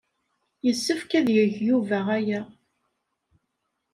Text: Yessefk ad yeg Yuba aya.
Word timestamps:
Yessefk 0.65 1.11
ad 1.19 1.27
yeg 1.35 1.53
Yuba 1.67 1.99
aya. 2.17 2.41